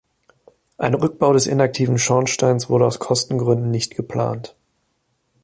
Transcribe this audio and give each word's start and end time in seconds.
Ein 0.79 0.95
Rückbau 0.95 1.31
des 1.33 1.45
inaktiven 1.45 1.99
Schornsteins 1.99 2.71
wurde 2.71 2.87
aus 2.87 2.97
Kostengründen 2.97 3.69
nicht 3.69 3.95
geplant. 3.95 4.55